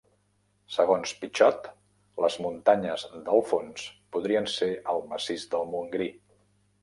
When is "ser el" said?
4.55-5.05